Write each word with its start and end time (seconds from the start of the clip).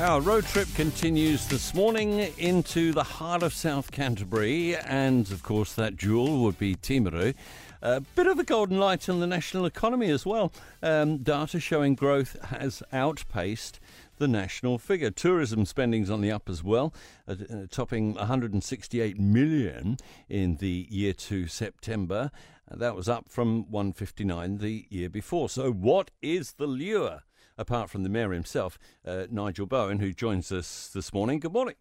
Our 0.00 0.22
road 0.22 0.46
trip 0.46 0.66
continues 0.74 1.46
this 1.46 1.74
morning 1.74 2.32
into 2.38 2.92
the 2.92 3.02
heart 3.02 3.42
of 3.42 3.52
South 3.52 3.92
Canterbury, 3.92 4.74
and 4.74 5.30
of 5.30 5.42
course, 5.42 5.74
that 5.74 5.96
jewel 5.96 6.42
would 6.42 6.58
be 6.58 6.74
Timaru. 6.74 7.34
A 7.82 8.00
bit 8.00 8.26
of 8.26 8.38
a 8.38 8.44
golden 8.44 8.78
light 8.78 9.10
on 9.10 9.20
the 9.20 9.26
national 9.26 9.66
economy 9.66 10.08
as 10.10 10.24
well. 10.24 10.54
Um, 10.82 11.18
data 11.18 11.60
showing 11.60 11.96
growth 11.96 12.40
has 12.44 12.82
outpaced 12.94 13.78
the 14.16 14.26
national 14.26 14.78
figure. 14.78 15.10
Tourism 15.10 15.66
spending's 15.66 16.08
on 16.08 16.22
the 16.22 16.32
up 16.32 16.48
as 16.48 16.64
well, 16.64 16.94
uh, 17.28 17.34
topping 17.70 18.14
168 18.14 19.20
million 19.20 19.98
in 20.30 20.56
the 20.56 20.86
year 20.88 21.12
to 21.12 21.46
September. 21.46 22.30
Uh, 22.70 22.76
that 22.76 22.96
was 22.96 23.06
up 23.06 23.28
from 23.28 23.70
159 23.70 24.58
the 24.58 24.86
year 24.88 25.10
before. 25.10 25.50
So, 25.50 25.70
what 25.70 26.10
is 26.22 26.52
the 26.52 26.66
lure? 26.66 27.20
Apart 27.58 27.90
from 27.90 28.02
the 28.02 28.08
mayor 28.08 28.32
himself, 28.32 28.78
uh, 29.06 29.26
Nigel 29.30 29.66
Bowen, 29.66 29.98
who 29.98 30.12
joins 30.12 30.50
us 30.50 30.90
this 30.94 31.12
morning. 31.12 31.40
Good 31.40 31.52
morning. 31.52 31.74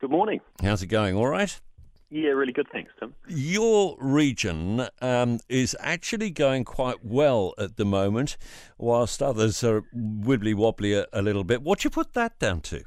Good 0.00 0.10
morning. 0.10 0.40
How's 0.62 0.82
it 0.82 0.88
going? 0.88 1.14
All 1.16 1.28
right. 1.28 1.60
Yeah, 2.08 2.30
really 2.30 2.52
good. 2.52 2.68
Thanks, 2.70 2.92
Tim. 3.00 3.14
Your 3.26 3.96
region 3.98 4.86
um, 5.02 5.40
is 5.48 5.76
actually 5.80 6.30
going 6.30 6.64
quite 6.64 7.04
well 7.04 7.52
at 7.58 7.76
the 7.76 7.84
moment, 7.84 8.36
whilst 8.78 9.20
others 9.20 9.64
are 9.64 9.82
wibbly 9.92 10.54
wobbly 10.54 10.92
a, 10.94 11.06
a 11.12 11.20
little 11.20 11.42
bit. 11.42 11.62
What 11.62 11.80
do 11.80 11.86
you 11.86 11.90
put 11.90 12.14
that 12.14 12.38
down 12.38 12.60
to? 12.60 12.84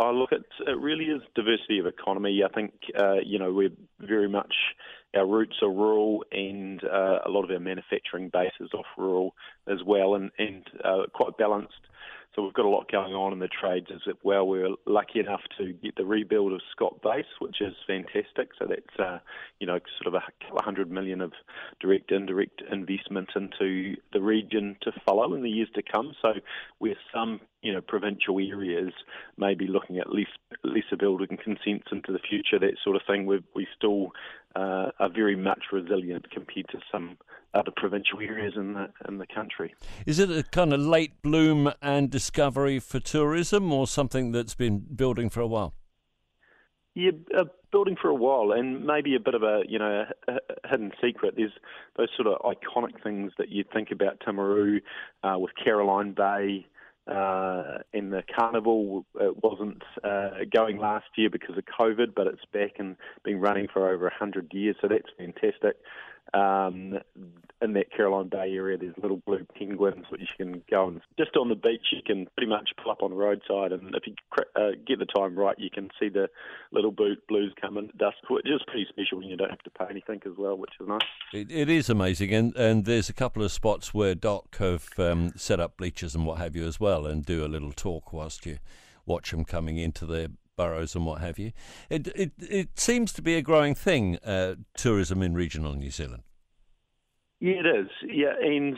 Oh, 0.00 0.10
look, 0.10 0.32
it, 0.32 0.42
it 0.66 0.78
really 0.78 1.04
is 1.04 1.22
diversity 1.36 1.78
of 1.78 1.86
economy. 1.86 2.42
I 2.44 2.52
think, 2.52 2.72
uh, 2.98 3.20
you 3.24 3.38
know, 3.38 3.52
we're 3.52 3.76
very 4.00 4.28
much, 4.28 4.54
our 5.14 5.26
roots 5.26 5.56
are 5.62 5.70
rural 5.70 6.24
and 6.32 6.59
a 6.90 7.28
lot 7.28 7.44
of 7.44 7.50
our 7.50 7.60
manufacturing 7.60 8.28
base 8.28 8.52
is 8.60 8.72
off 8.74 8.86
rural 8.96 9.34
as 9.66 9.78
well 9.84 10.14
and, 10.14 10.30
and 10.38 10.64
uh, 10.84 11.02
quite 11.12 11.36
balanced 11.36 11.74
so 12.34 12.42
we've 12.42 12.52
got 12.52 12.64
a 12.64 12.68
lot 12.68 12.90
going 12.90 13.12
on 13.12 13.32
in 13.32 13.40
the 13.40 13.48
trades 13.48 13.88
as 13.90 14.00
well. 14.22 14.46
We 14.46 14.60
were 14.60 14.76
lucky 14.86 15.18
enough 15.18 15.40
to 15.58 15.72
get 15.72 15.96
the 15.96 16.04
rebuild 16.04 16.52
of 16.52 16.60
Scott 16.70 17.02
Base, 17.02 17.26
which 17.40 17.60
is 17.60 17.74
fantastic. 17.86 18.50
So 18.58 18.66
that's 18.68 18.98
uh, 18.98 19.18
you 19.58 19.66
know 19.66 19.80
sort 20.00 20.14
of 20.14 20.22
a 20.22 20.62
hundred 20.62 20.90
million 20.90 21.20
of 21.20 21.32
direct 21.80 22.12
indirect 22.12 22.62
investment 22.70 23.30
into 23.34 23.96
the 24.12 24.20
region 24.20 24.76
to 24.82 24.92
follow 25.04 25.34
in 25.34 25.42
the 25.42 25.50
years 25.50 25.68
to 25.74 25.82
come. 25.82 26.12
So 26.22 26.34
where 26.78 26.96
some 27.12 27.40
you 27.62 27.72
know 27.72 27.80
provincial 27.80 28.38
areas 28.38 28.92
may 29.36 29.54
be 29.54 29.66
looking 29.66 29.98
at 29.98 30.14
less 30.14 30.26
lesser 30.62 30.96
building 30.96 31.36
consents 31.42 31.88
into 31.90 32.12
the 32.12 32.20
future, 32.20 32.58
that 32.60 32.76
sort 32.84 32.96
of 32.96 33.02
thing, 33.08 33.26
we 33.26 33.42
we 33.56 33.66
still 33.76 34.12
uh, 34.54 34.90
are 35.00 35.10
very 35.12 35.36
much 35.36 35.64
resilient 35.72 36.30
compared 36.30 36.68
to 36.68 36.78
some 36.92 37.16
other 37.54 37.72
provincial 37.76 38.20
areas 38.20 38.54
in 38.56 38.74
the 38.74 38.88
in 39.08 39.18
the 39.18 39.26
country. 39.26 39.74
Is 40.06 40.18
it 40.18 40.30
a 40.30 40.42
kind 40.42 40.72
of 40.72 40.80
late 40.80 41.20
bloom 41.22 41.72
and 41.82 42.10
discovery 42.10 42.78
for 42.78 43.00
tourism, 43.00 43.72
or 43.72 43.86
something 43.86 44.32
that's 44.32 44.54
been 44.54 44.78
building 44.78 45.30
for 45.30 45.40
a 45.40 45.46
while? 45.46 45.74
Yeah, 46.94 47.12
uh, 47.36 47.44
building 47.70 47.96
for 48.00 48.08
a 48.08 48.14
while, 48.14 48.52
and 48.52 48.84
maybe 48.84 49.14
a 49.14 49.20
bit 49.20 49.34
of 49.34 49.42
a 49.42 49.62
you 49.68 49.78
know 49.78 50.04
a, 50.28 50.32
a 50.32 50.68
hidden 50.68 50.92
secret. 51.02 51.34
There's 51.36 51.52
those 51.96 52.08
sort 52.16 52.28
of 52.28 52.40
iconic 52.42 53.02
things 53.02 53.32
that 53.38 53.48
you 53.48 53.64
think 53.72 53.90
about 53.90 54.20
Timaru 54.20 54.80
uh, 55.22 55.38
with 55.38 55.52
Caroline 55.62 56.12
Bay. 56.12 56.66
Uh, 57.10 57.78
in 57.92 58.10
the 58.10 58.22
carnival, 58.38 59.04
it 59.18 59.42
wasn't 59.42 59.82
uh, 60.04 60.30
going 60.54 60.78
last 60.78 61.06
year 61.16 61.28
because 61.28 61.56
of 61.56 61.64
COVID, 61.64 62.14
but 62.14 62.28
it's 62.28 62.44
back 62.52 62.72
and 62.78 62.94
been 63.24 63.40
running 63.40 63.66
for 63.72 63.90
over 63.90 64.04
100 64.04 64.52
years, 64.52 64.76
so 64.80 64.86
that's 64.86 65.08
fantastic. 65.18 65.76
Um, 66.32 66.98
in 67.62 67.74
that 67.74 67.92
Caroline 67.94 68.28
Bay 68.28 68.52
area, 68.54 68.78
there's 68.78 68.94
little 69.02 69.20
blue 69.26 69.46
penguins 69.58 70.06
which 70.10 70.22
you 70.22 70.46
can 70.46 70.62
go 70.70 70.88
and 70.88 71.00
just 71.18 71.36
on 71.36 71.48
the 71.48 71.54
beach. 71.54 71.86
You 71.92 72.00
can 72.04 72.26
pretty 72.36 72.48
much 72.48 72.70
pull 72.82 72.90
up 72.90 73.02
on 73.02 73.10
the 73.10 73.16
roadside, 73.16 73.72
and 73.72 73.94
if 73.94 74.06
you 74.06 74.14
uh, 74.56 74.70
get 74.86 74.98
the 74.98 75.06
time 75.06 75.38
right, 75.38 75.58
you 75.58 75.68
can 75.70 75.90
see 76.00 76.08
the 76.08 76.28
little 76.72 76.90
blues 76.90 77.52
coming 77.60 77.84
in 77.84 77.90
at 77.90 77.98
dusk, 77.98 78.16
which 78.30 78.46
is 78.46 78.62
pretty 78.66 78.86
special 78.88 79.18
when 79.18 79.28
you 79.28 79.36
don't 79.36 79.50
have 79.50 79.62
to 79.62 79.70
pay 79.70 79.86
anything 79.90 80.20
as 80.24 80.32
well, 80.38 80.56
which 80.56 80.72
is 80.80 80.88
nice. 80.88 81.00
it, 81.32 81.50
it 81.50 81.68
is 81.68 81.90
amazing, 81.90 82.32
and 82.32 82.56
and 82.56 82.84
there's 82.84 83.08
a 83.08 83.14
couple 83.14 83.42
of 83.42 83.52
spots 83.52 83.92
where 83.92 84.14
DOC 84.14 84.56
have 84.56 84.88
um, 84.98 85.32
set 85.36 85.60
up 85.60 85.76
bleachers 85.76 86.14
and 86.14 86.24
what 86.24 86.38
have 86.38 86.56
you 86.56 86.64
as 86.66 86.80
well, 86.80 87.06
and 87.06 87.26
do 87.26 87.44
a 87.44 87.48
little 87.48 87.72
talk 87.72 88.12
whilst 88.12 88.46
you 88.46 88.58
watch 89.04 89.32
them 89.32 89.44
coming 89.44 89.76
into 89.76 90.06
their 90.06 90.28
burrows 90.60 90.94
and 90.94 91.06
what 91.06 91.20
have 91.20 91.38
you. 91.38 91.52
It 91.88 92.08
it 92.08 92.32
it 92.38 92.68
seems 92.78 93.12
to 93.14 93.22
be 93.22 93.34
a 93.36 93.42
growing 93.42 93.74
thing, 93.74 94.18
uh, 94.18 94.56
tourism 94.76 95.22
in 95.22 95.34
regional 95.34 95.74
New 95.74 95.90
Zealand. 95.90 96.22
Yeah, 97.40 97.60
it 97.64 97.66
is. 97.66 97.88
Yeah, 98.02 98.34
and 98.38 98.76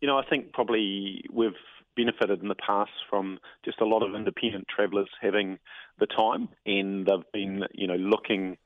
you 0.00 0.06
know, 0.08 0.18
I 0.18 0.24
think 0.28 0.52
probably 0.52 1.24
we've 1.32 1.62
benefited 1.96 2.42
in 2.42 2.48
the 2.48 2.54
past 2.66 2.90
from 3.08 3.38
just 3.64 3.80
a 3.80 3.86
lot 3.86 4.02
of 4.02 4.14
independent 4.14 4.66
travellers 4.68 5.08
having 5.20 5.58
the 5.98 6.06
time, 6.06 6.48
and 6.66 7.06
they've 7.06 7.32
been, 7.32 7.62
you 7.72 7.86
know, 7.86 7.94
looking 7.94 8.58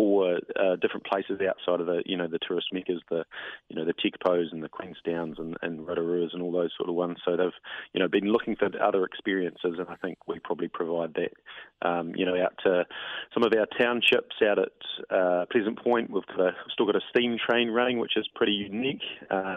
for 0.00 0.38
uh, 0.58 0.76
different 0.80 1.04
places 1.04 1.40
outside 1.46 1.78
of 1.78 1.86
the, 1.86 2.02
you 2.06 2.16
know, 2.16 2.26
the 2.26 2.38
tourist 2.38 2.68
meccas, 2.72 3.02
the, 3.10 3.22
you 3.68 3.76
know, 3.76 3.84
the 3.84 3.92
Tekapos 3.92 4.50
and 4.50 4.62
the 4.62 4.68
Queenstowns 4.70 5.38
and, 5.38 5.58
and 5.60 5.80
Rotoruas 5.80 6.32
and 6.32 6.40
all 6.40 6.52
those 6.52 6.70
sort 6.74 6.88
of 6.88 6.94
ones. 6.94 7.18
So 7.22 7.36
they've, 7.36 7.52
you 7.92 8.00
know, 8.00 8.08
been 8.08 8.32
looking 8.32 8.56
for 8.56 8.70
other 8.82 9.04
experiences, 9.04 9.74
and 9.78 9.88
I 9.90 9.96
think 9.96 10.16
we 10.26 10.38
probably 10.38 10.68
provide 10.68 11.12
that. 11.14 11.32
Um, 11.86 12.12
you 12.16 12.24
know, 12.24 12.34
out 12.42 12.54
to 12.64 12.86
some 13.34 13.42
of 13.42 13.52
our 13.52 13.66
townships 13.78 14.36
out 14.42 14.58
at 14.58 15.14
uh, 15.14 15.44
Pleasant 15.52 15.82
Point, 15.82 16.10
we've 16.10 16.26
got 16.26 16.40
a, 16.40 16.52
still 16.72 16.86
got 16.86 16.96
a 16.96 17.00
steam 17.10 17.36
train 17.38 17.68
running, 17.68 17.98
which 17.98 18.16
is 18.16 18.26
pretty 18.34 18.52
unique. 18.52 19.02
Uh, 19.30 19.56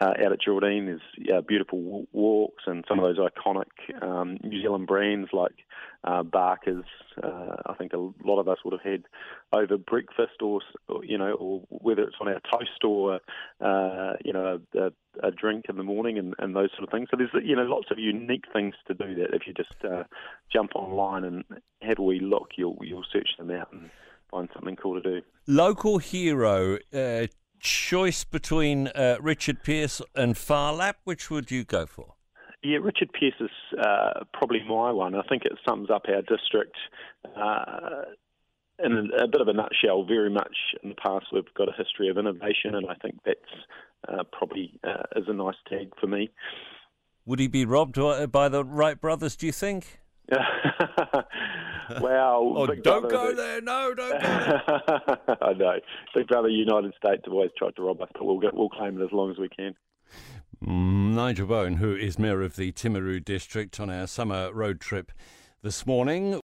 uh, 0.00 0.12
out 0.24 0.32
at 0.32 0.40
Geraldine, 0.40 0.86
there's 0.86 1.44
beautiful 1.46 2.06
walks 2.12 2.62
and 2.66 2.84
some 2.88 3.00
of 3.00 3.04
those 3.04 3.18
iconic 3.18 4.02
um, 4.02 4.38
New 4.44 4.62
Zealand 4.62 4.86
brands 4.86 5.28
like 5.32 5.64
uh, 6.04 6.22
Barker's. 6.22 6.84
Uh, 7.22 7.56
I 7.66 7.74
think 7.74 7.92
a 7.92 8.10
lot 8.24 8.38
of 8.38 8.48
us 8.48 8.58
would 8.64 8.72
have 8.72 8.92
had 8.92 9.04
over 9.52 9.76
breakfast, 9.78 10.42
or, 10.42 10.60
you 11.02 11.18
know, 11.18 11.32
or 11.32 11.62
whether 11.68 12.02
it's 12.02 12.16
on 12.20 12.28
our 12.28 12.40
toast 12.50 12.84
or 12.84 13.20
uh, 13.60 14.12
you 14.24 14.32
know 14.32 14.60
a, 14.74 14.90
a, 15.26 15.30
drink 15.30 15.66
in 15.68 15.76
the 15.76 15.82
morning 15.82 16.18
and, 16.18 16.34
and, 16.38 16.54
those 16.54 16.70
sort 16.72 16.84
of 16.84 16.90
things. 16.90 17.08
So 17.10 17.16
there's 17.16 17.44
you 17.44 17.56
know 17.56 17.62
lots 17.62 17.86
of 17.90 17.98
unique 17.98 18.44
things 18.52 18.74
to 18.86 18.94
do 18.94 19.14
that 19.16 19.34
if 19.34 19.46
you 19.46 19.54
just 19.54 19.74
uh, 19.84 20.04
jump 20.52 20.72
online 20.74 21.24
and 21.24 21.44
have 21.82 21.98
a 21.98 22.02
wee 22.02 22.20
look, 22.20 22.50
you'll 22.56 22.78
you'll 22.82 23.04
search 23.12 23.28
them 23.38 23.50
out 23.50 23.72
and 23.72 23.90
find 24.30 24.48
something 24.54 24.76
cool 24.76 25.00
to 25.00 25.20
do. 25.20 25.26
Local 25.46 25.98
hero. 25.98 26.78
Uh, 26.92 27.26
choice 27.60 28.24
between 28.24 28.88
uh, 28.88 29.16
Richard 29.20 29.64
Pearse 29.64 30.00
and 30.14 30.36
Phar 30.36 30.72
Lap, 30.72 30.98
which 31.04 31.30
would 31.30 31.50
you 31.50 31.64
go 31.64 31.86
for? 31.86 32.14
Yeah, 32.62 32.78
Richard 32.78 33.10
Pearse 33.12 33.40
is 33.40 33.78
uh, 33.80 34.24
probably 34.32 34.60
my 34.68 34.90
one. 34.90 35.14
I 35.14 35.22
think 35.28 35.44
it 35.44 35.52
sums 35.68 35.90
up 35.90 36.02
our 36.08 36.22
district 36.22 36.76
uh, 37.36 38.02
in 38.82 38.92
a, 38.92 39.24
a, 39.24 39.28
bit 39.28 39.40
of 39.40 39.48
a 39.48 39.52
nutshell. 39.52 40.04
Very 40.04 40.30
much 40.30 40.56
in 40.82 40.90
the 40.90 40.94
past, 40.94 41.26
we've 41.32 41.52
got 41.54 41.68
a 41.68 41.72
history 41.76 42.08
of 42.08 42.18
innovation, 42.18 42.74
and 42.74 42.86
I 42.88 42.94
think 42.94 43.16
that's 43.24 43.38
uh, 44.08 44.24
probably 44.32 44.78
uh, 44.84 45.02
is 45.16 45.24
a 45.28 45.32
nice 45.32 45.56
tag 45.68 45.92
for 46.00 46.06
me. 46.06 46.30
Would 47.26 47.40
he 47.40 47.48
be 47.48 47.64
robbed 47.64 47.98
by 48.32 48.48
the 48.48 48.64
Wright 48.64 49.00
brothers? 49.00 49.36
Do 49.36 49.46
you 49.46 49.52
think? 49.52 50.00
Well, 52.00 52.54
oh, 52.56 52.66
don't 52.66 53.08
go 53.08 53.34
there. 53.34 53.60
No, 53.60 53.94
don't 53.94 54.20
go 54.20 54.60
there. 55.26 55.36
I 55.42 55.52
know. 55.54 55.80
Big 56.14 56.26
Brother 56.28 56.48
United 56.48 56.94
States 57.02 57.22
have 57.24 57.32
always 57.32 57.50
tried 57.56 57.76
to 57.76 57.82
rob 57.82 58.00
us, 58.00 58.08
but 58.12 58.24
we'll, 58.24 58.38
get, 58.38 58.54
we'll 58.54 58.68
claim 58.68 59.00
it 59.00 59.04
as 59.04 59.12
long 59.12 59.30
as 59.30 59.38
we 59.38 59.48
can. 59.48 59.74
Mm, 60.64 61.14
Nigel 61.14 61.46
Bowen, 61.46 61.76
who 61.76 61.94
is 61.94 62.18
Mayor 62.18 62.42
of 62.42 62.56
the 62.56 62.72
Timaru 62.72 63.24
District 63.24 63.78
on 63.80 63.90
our 63.90 64.06
summer 64.06 64.52
road 64.52 64.80
trip 64.80 65.12
this 65.62 65.86
morning. 65.86 66.36